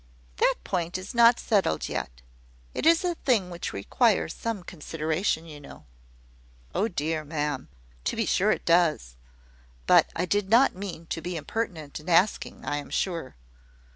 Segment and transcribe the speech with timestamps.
[0.37, 2.23] "That point is not settled yet.
[2.73, 5.85] It is a thing which requires some consideration, you know."
[6.73, 7.69] "Oh, dear, ma'am!
[8.05, 9.15] to be sure it does:
[9.85, 13.35] but I did not mean to be impertinent in asking, I am sure.